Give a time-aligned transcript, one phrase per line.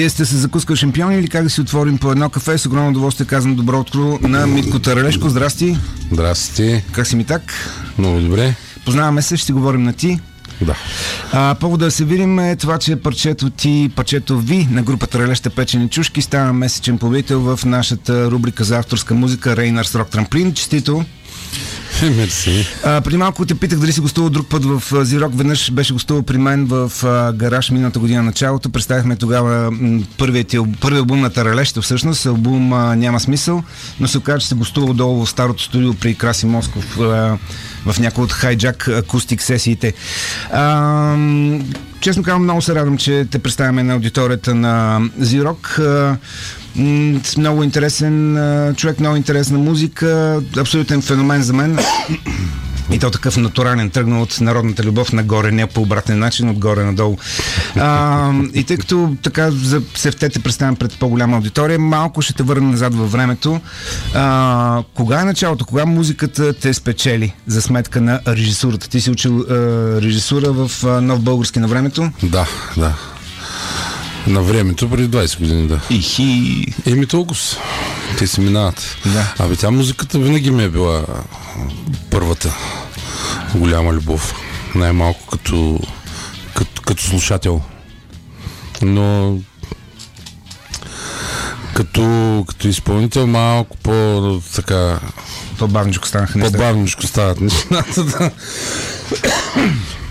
[0.00, 2.58] Вие сте се закускал шампиони или как да си отворим по едно кафе?
[2.58, 5.28] С огромно удоволствие казвам добро утро на Митко Таралешко.
[5.28, 5.76] Здрасти.
[6.12, 6.82] Здрасти.
[6.92, 7.42] Как си ми так?
[7.98, 8.54] Много добре.
[8.84, 10.20] Познаваме се, ще си говорим на ти.
[10.60, 10.76] Да.
[11.32, 15.50] А, повода да се видим е това, че парчето ти, парчето ви на групата Релеща
[15.50, 20.54] печени чушки става месечен победител в нашата рубрика за авторска музика Рейнарс Рок Трамплин.
[20.54, 21.04] Честито!
[22.08, 22.66] Мерси.
[22.84, 25.32] А, преди малко те питах дали си гостувал друг път в Зирок.
[25.34, 28.70] Веднъж беше гостувал при мен в а, гараж миналата година началото.
[28.70, 29.72] Представихме тогава
[30.18, 32.26] първият, първият албум на Таралеща, всъщност.
[32.26, 33.62] Албум а, няма смисъл,
[34.00, 37.38] но се оказа, че се гостувал долу в старото студио при Краси Москов а,
[37.86, 39.94] в някои от хайджак акустик сесиите.
[40.52, 41.16] А,
[42.00, 45.80] честно казвам, много се радвам, че те представяме на аудиторията на Зирок.
[47.24, 48.38] С много интересен
[48.76, 51.78] човек, много интересна музика, абсолютен феномен за мен.
[52.92, 57.16] И то такъв натурален, тръгнал от народната любов нагоре, не по обратен начин, отгоре надолу.
[57.76, 62.70] А, и тъй като така за сефтете представям пред по-голяма аудитория, малко ще те върна
[62.70, 63.60] назад във времето.
[64.14, 65.64] А, кога е началото?
[65.64, 68.88] Кога музиката те спечели за сметка на режисурата?
[68.88, 69.54] Ти си учил а,
[70.02, 72.10] режисура в а, Нов Български на времето?
[72.22, 72.94] Да, да.
[74.30, 75.80] На времето, преди 20 години, да.
[75.90, 76.66] Ихи.
[76.86, 77.40] Еми толкова.
[78.18, 78.96] Те си минават.
[79.06, 79.34] Да.
[79.38, 81.04] Абе, тя музиката винаги ми е била
[82.10, 82.56] първата
[83.54, 84.34] голяма любов.
[84.74, 85.80] Най-малко като,
[86.54, 87.60] като, като слушател.
[88.82, 89.38] Но
[91.74, 95.00] като, като изпълнител малко по така
[95.58, 96.58] По-бавничко станаха нещата.
[96.58, 98.04] по-бавничко стават нещата.
[98.04, 98.30] Да.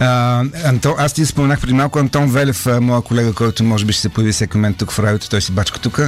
[0.00, 4.02] А, Антон, аз ти споменах преди малко Антон Велев, моя колега, който може би ще
[4.02, 6.00] се появи всеки момент тук в радиото, той си бачка тук,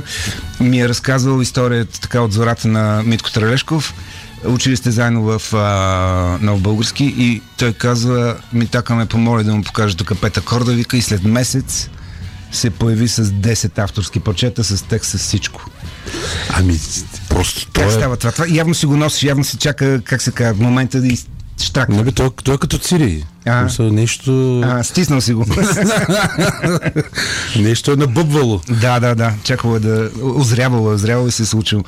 [0.60, 3.94] ми е разказвал историята така от зората на Митко Тралешков.
[4.44, 9.54] Учили сте заедно в а, Нов Български и той казва, ми така ме помоли да
[9.54, 11.90] му покажа тук пет акорда, вика и след месец
[12.52, 15.70] се появи с 10 авторски парчета с текст с всичко.
[16.50, 16.78] Ами,
[17.28, 17.94] просто той Как е...
[17.94, 18.32] става това?
[18.32, 18.46] това?
[18.48, 21.06] Явно си го носиш, явно си чака, как се казва, момента да
[21.62, 21.96] изштракне.
[21.96, 23.24] Нали, той, той е като Цири.
[23.46, 23.62] А.
[23.62, 25.46] Мисъл, нещо, А, стиснал си го.
[27.56, 28.60] нещо е набъбвало.
[28.68, 29.32] Да, да, да.
[29.44, 30.10] Чакало е да.
[30.22, 31.82] Озрявало, е, озрявало и се е случило.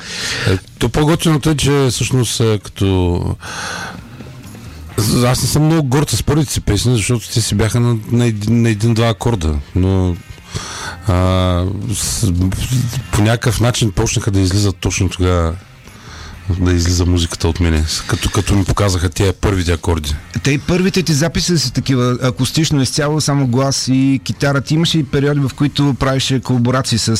[0.48, 3.36] Е, То по-готиното е, че всъщност като...
[5.26, 8.26] Аз не съм много горд с първите си песни, защото те си бяха на, на,
[8.26, 10.16] един, на един-два акорда, но
[11.08, 12.32] а, с,
[13.12, 15.54] по някакъв начин почнаха да излизат точно тогава
[16.60, 20.14] да излиза музиката от мене, като, като ми показаха тия първите акорди.
[20.42, 24.60] Те и първите ти записи са такива акустично изцяло, само глас и китара.
[24.60, 27.16] Ти имаше и периоди, в които правеше колаборации с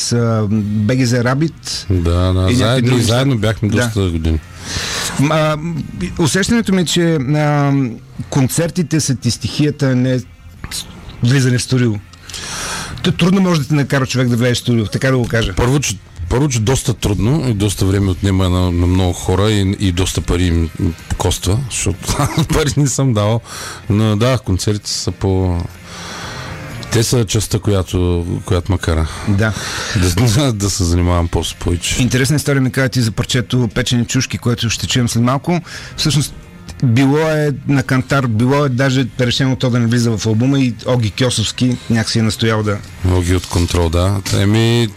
[0.87, 1.87] BGZ Rabbit.
[1.91, 3.76] Да, да, И заедно, други заедно бяхме Да.
[3.76, 4.38] доста години.
[5.31, 5.56] А,
[6.19, 7.72] усещането ми е, че а,
[8.31, 10.20] концертите са ти стихията, не
[11.22, 11.93] влизане в студио.
[13.19, 15.54] Трудно може да те накара човек да влезе в студио, така да го кажа.
[15.56, 15.97] Първо, че,
[16.32, 20.20] първо, че доста трудно и доста време отнема на, на много хора и, и доста
[20.20, 20.70] пари им
[21.19, 22.16] коства, защото
[22.54, 23.41] пари не съм дал.
[23.91, 25.60] Но да, концертите са по...
[26.93, 29.53] Те са частта, която, която ма кара Да.
[30.37, 32.03] да, да се занимавам по повече.
[32.03, 35.60] Интересна история ми каза ти за парчето Печени чушки, което ще чуем след малко.
[35.97, 36.34] Всъщност,
[36.82, 40.75] било е на кантар, било е даже решено то да не влиза в албума и
[40.87, 42.78] Оги Кьосовски някакси е настоял да...
[43.04, 44.20] Ноги от контрол, да.
[44.38, 44.88] Еми,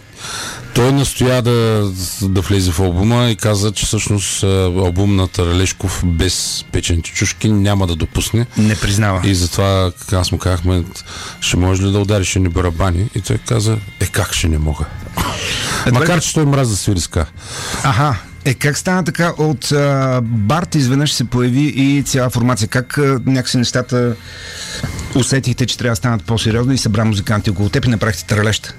[0.76, 1.90] той настоя да,
[2.22, 7.48] да влезе в албума и каза, че всъщност а, албум на Таралешков без печените чушки
[7.48, 8.46] няма да допусне.
[8.56, 9.20] Не признава.
[9.24, 10.84] И затова аз му казахме,
[11.40, 13.10] ще може ли да удариш ни барабани?
[13.14, 14.84] И той каза, е как ще не мога.
[15.92, 17.26] Макар, че той мрази да свири ска.
[17.82, 18.16] Аха.
[18.44, 19.32] Е, как стана така?
[19.38, 22.68] От а, Барт изведнъж се появи и цяла формация.
[22.68, 24.16] Как а, някакси нещата
[25.14, 28.74] усетихте, че трябва да станат по-сериозно и събра музиканти около теб и направихте тралеща?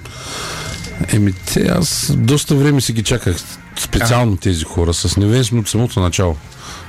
[1.08, 3.36] Еми, те, аз доста време си ги чаках.
[3.78, 4.94] Специално тези хора.
[4.94, 6.36] С Невен сме от самото начало.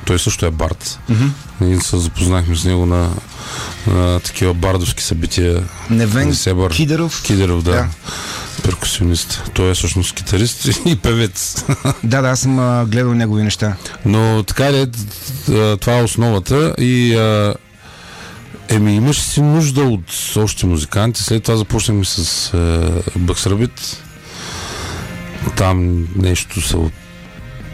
[0.05, 0.99] Той също е бард.
[1.09, 1.77] Mm-hmm.
[1.77, 3.09] И се запознахме с него на,
[3.87, 5.63] на такива бардовски събития.
[5.89, 6.71] Невен Несебър.
[6.71, 7.23] Кидеров.
[7.23, 7.71] Кидеров, да.
[7.71, 7.87] Да.
[8.63, 9.43] Перкусионист.
[9.53, 11.65] Той е всъщност китарист и певец.
[12.03, 13.75] Да, да, аз съм а, гледал негови неща.
[14.05, 14.87] Но така е,
[15.77, 17.53] това е основата и а,
[18.69, 21.23] еми имаше си нужда от още музиканти.
[21.23, 24.03] След това започнахме с а, Бъксрабит.
[25.57, 26.77] Там нещо се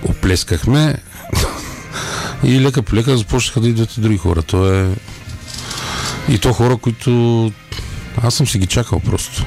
[0.04, 0.96] оплескахме
[2.44, 4.42] и лека по лека започнаха да идват и други хора.
[4.42, 4.96] То е
[6.30, 7.52] и то хора, които
[8.24, 9.46] аз съм си ги чакал просто.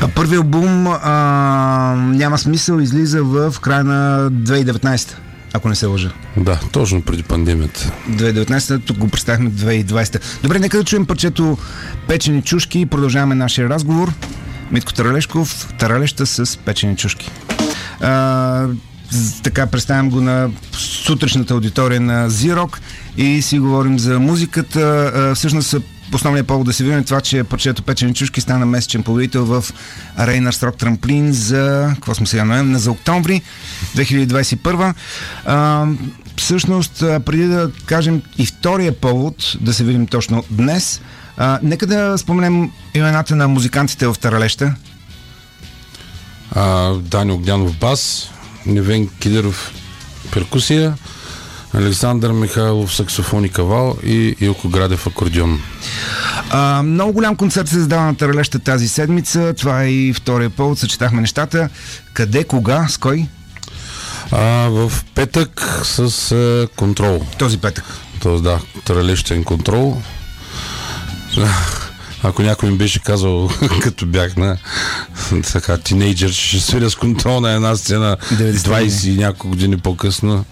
[0.00, 5.14] А първият албум а, няма смисъл, излиза в края на 2019,
[5.54, 6.10] ако не се лъжа.
[6.36, 7.92] Да, точно преди пандемията.
[8.10, 10.20] 2019, тук го представихме 2020.
[10.42, 11.58] Добре, нека да чуем парчето
[12.08, 14.12] Печени чушки и продължаваме нашия разговор.
[14.70, 17.30] Митко Таралешков, Таралеща с печени чушки.
[18.00, 18.66] А,
[19.42, 22.80] така представям го на сутрешната аудитория на Зирок
[23.16, 25.12] и си говорим за музиката.
[25.14, 25.76] А, всъщност
[26.14, 29.64] основният повод да се видим е това, че парчето Печени чушки стана месечен победител в
[30.18, 33.42] Рейнар Строк Трамплин за, какво сме сега, ноември, за октомври
[33.96, 34.94] 2021.
[35.44, 35.86] А,
[36.36, 41.00] всъщност, преди да кажем и втория повод, да се видим точно днес,
[41.36, 44.74] а, нека да споменем имената на музикантите в Таралеща.
[46.50, 48.30] А, Дани Огнянов бас,
[48.66, 49.72] Невен Кидеров
[50.32, 50.94] перкусия,
[51.74, 55.60] Александър Михайлов саксофон и кавал и Илко Градев акордион.
[56.50, 59.54] А, много голям концерт се задава на Таралеща тази седмица.
[59.58, 60.78] Това е и втория повод.
[60.78, 61.68] Съчетахме нещата.
[62.12, 63.26] Къде, кога, с кой?
[64.32, 67.26] А, в петък с а, контрол.
[67.38, 67.84] Този петък.
[68.20, 70.02] Тоест, да, Таралещен контрол.
[72.22, 73.50] Ако някой ми беше казал,
[73.82, 74.56] като бях на
[75.52, 80.44] така тинейджър, че ще свиря с контрол на една сцена 20 и няколко години по-късно,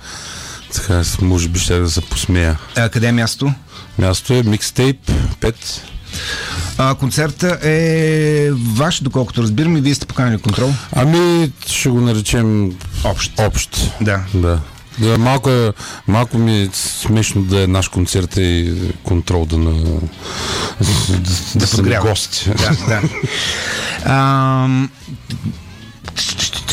[0.73, 2.59] така, може би ще да се посмея.
[2.77, 3.53] А, къде е място?
[3.99, 5.11] Място е микстейп
[5.41, 5.55] 5.
[6.79, 10.71] А, концерта е ваш, доколкото разбирам, и вие сте поканали контрол.
[10.93, 12.73] Ами, ще го наречем
[13.05, 13.33] Общ.
[13.39, 13.91] общ.
[14.01, 14.21] Да.
[14.35, 14.59] Да.
[14.99, 15.73] Да, малко, е,
[16.09, 21.77] малко ми е смешно да е наш концерт и контрол да, на, да, да са
[21.77, 22.09] подгрява.
[22.09, 22.51] гости.
[22.59, 23.03] Да, да.
[24.05, 24.69] А,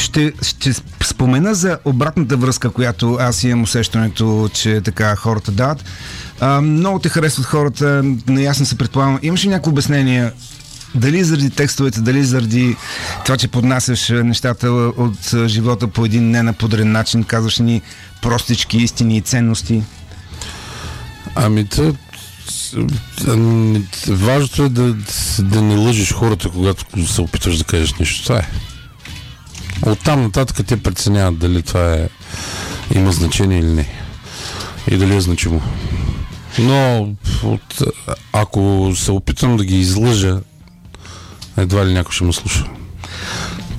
[0.10, 0.74] ще, ще
[1.04, 5.84] спомена за обратната връзка, която аз имам усещането, че така хората дават.
[6.40, 9.20] А, много те харесват хората, наясно се предполагам.
[9.22, 10.32] Имаш ли някакво обяснение
[10.96, 12.76] дали заради текстовете, дали заради
[13.26, 17.82] това, че поднасяш нещата от живота по един ненаподрен начин, казваш ни
[18.22, 19.84] простички истини и ценности?
[21.36, 21.94] Ами, тъ,
[24.08, 24.96] важното е да,
[25.40, 28.24] да не лъжиш хората, когато се опитваш да кажеш нещо.
[28.24, 28.48] Това е.
[29.86, 32.10] Оттам нататък те преценяват дали това е,
[32.96, 33.88] има значение или не.
[34.88, 35.62] И дали е значимо.
[36.60, 37.10] Но
[37.44, 37.81] от,
[38.34, 40.40] ако се опитам да ги излъжа,
[41.58, 42.66] едва ли някой ще ме слуша.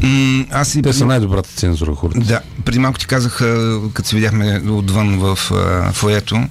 [0.03, 2.21] М, аз и Те са най-добрата цензура хората.
[2.21, 3.39] Да, преди малко ти казах,
[3.95, 5.39] като се видяхме отвън в
[5.93, 6.49] фоето,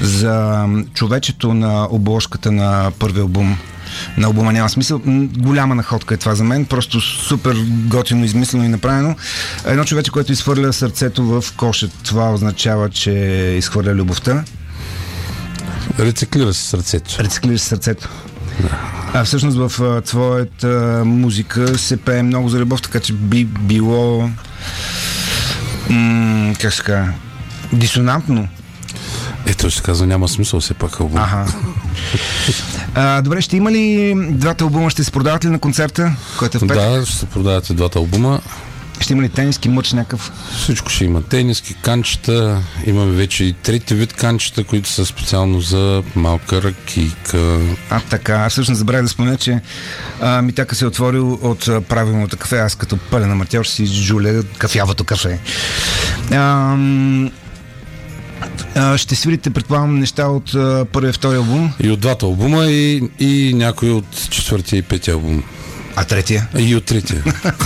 [0.00, 3.58] за човечето на обложката на първи албум.
[4.16, 5.00] На албума няма смисъл.
[5.38, 6.64] Голяма находка е това за мен.
[6.64, 9.16] Просто супер готино, измислено и направено.
[9.64, 11.88] Едно човече, което изхвърля сърцето в коша.
[12.04, 13.10] Това означава, че
[13.58, 14.44] изхвърля любовта.
[15.98, 17.16] Рециклира се сърцето.
[17.18, 18.08] Рециклираш сърцето.
[19.14, 24.30] А всъщност в твоята музика се пее много за любов, така че би било
[25.90, 27.08] м- как се
[27.72, 28.48] дисонантно.
[29.46, 31.20] Ето ще казва, няма смисъл все пак албум.
[31.20, 31.46] Ага.
[32.94, 36.60] А, добре, ще има ли двата албума, ще се продават ли на концерта, който е
[36.60, 36.76] в петък?
[36.76, 38.40] Да, ще се продават и двата албума.
[39.00, 40.32] Ще има ли тениски, мъч някакъв?
[40.56, 41.22] Всичко ще има.
[41.22, 42.62] Тениски, канчета.
[42.86, 47.58] Имаме вече и трети вид канчета, които са специално за малка ракийка.
[47.90, 48.34] А, така.
[48.34, 49.60] Аз всъщност забравях да спомена, че
[50.20, 52.58] а, Митака се е отворил от а, правилното кафе.
[52.58, 55.38] Аз като пълен аматьор си жуля кафявото кафе.
[56.30, 56.76] А, а,
[58.96, 61.72] ще свирите, предполагам, неща от а, първия и втория албум.
[61.80, 65.42] И от двата албума и, и някой от четвъртия и петия албум.
[65.96, 66.48] А третия?
[66.58, 67.24] И от третия.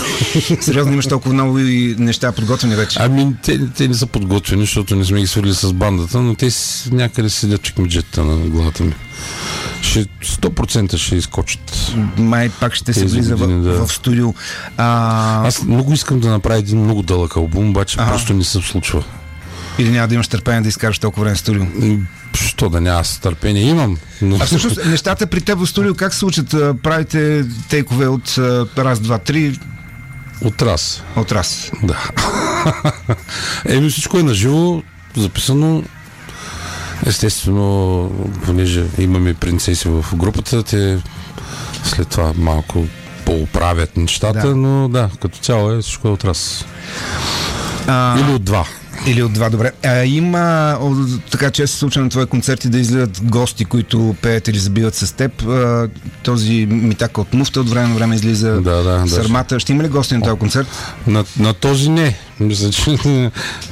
[0.61, 2.99] Сериозно имаш толкова много и неща подготвени вече.
[3.03, 6.49] Ами те, те не са подготвени, защото не сме ги свърли с бандата, но те
[6.91, 8.93] някъде седят чекмеджета на главата ми.
[9.83, 11.93] Ще, 100% ще изкочат.
[12.19, 13.87] Май пак ще се влиза години, в, да.
[13.87, 14.35] в студио.
[14.77, 18.11] А, Аз много искам да направя един много дълъг албум, обаче Ага.
[18.11, 19.05] просто не се случва.
[19.79, 21.65] Или няма да имаш търпение да изкараш толкова време в студио.
[22.35, 23.63] Що да няма аз търпение?
[23.63, 23.97] Имам.
[24.23, 24.37] Но...
[24.41, 26.49] А всъщност нещата при теб в студио как се случат?
[26.83, 28.39] Правите тейкове от
[28.79, 29.59] раз, два, три
[30.45, 31.03] От раз.
[31.17, 31.71] от раз.
[31.83, 32.11] Да.
[33.69, 34.83] Еми всичко е наживо,
[35.17, 35.83] записано.
[37.07, 38.11] Естествено,
[38.45, 40.99] понеже имаме принцеси в групата, те
[41.85, 42.87] след това малко
[43.25, 44.57] поуправят нещата, Да.
[44.57, 46.65] но да, като цяло е всичко е от раз.
[47.87, 48.67] А, Или от два.
[49.07, 49.73] Или от два, добре.
[49.85, 50.79] А, има
[51.31, 55.13] така често се случва на твои концерти да излизат гости, които пеят или забиват с
[55.13, 55.43] теб.
[55.43, 55.89] А,
[56.23, 59.09] този митака от муфта от време на време излиза Да, да, да.
[59.09, 59.61] сърмата.
[59.61, 60.69] Ще има ли гости на този концерт?
[61.07, 62.17] На, на този не.
[62.41, 62.91] Мисля, че,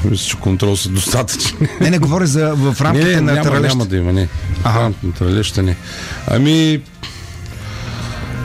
[0.05, 1.69] мисля, че контрол са достатъчни.
[1.81, 3.75] Не, не говоря за в рамките не, на няма, Таралещ.
[3.75, 4.29] няма да има, не.
[4.65, 4.91] Ага.
[5.03, 5.77] На Таралеща не.
[6.27, 6.81] Ами,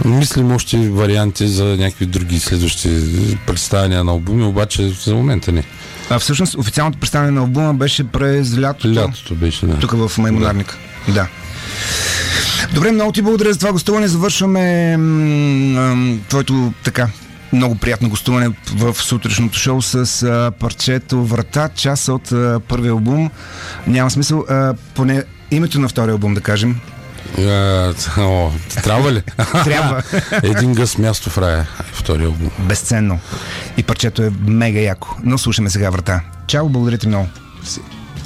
[0.06, 2.90] мислим още варианти за някакви други следващи
[3.48, 5.64] представяния на албуми, обаче за момента не.
[6.10, 8.96] А, всъщност официалното представяне на албума беше през лятото.
[8.96, 9.80] Лятото беше, да.
[9.80, 10.78] Тук в Маймонарника.
[11.08, 11.28] Да.
[12.74, 14.08] Добре, много ти благодаря за това гостуване.
[14.08, 14.98] Завършваме
[16.30, 17.08] твоето така
[17.54, 23.30] много приятно гостуване в сутрешното шоу с а, парчето Врата, част от а, първия албум.
[23.88, 26.76] Няма смисъл, а, поне името на втория албум да кажем.
[28.18, 28.52] О,
[28.84, 29.22] трябва ли?
[29.64, 30.04] Трябва.
[30.44, 31.68] Един гъс място в рая.
[31.94, 32.50] Втория албум.
[32.60, 33.20] Безценно.
[33.78, 35.16] И парчето е мега яко.
[35.24, 36.22] Но слушаме сега Врата.
[36.48, 37.28] Чао, благодаря ти много.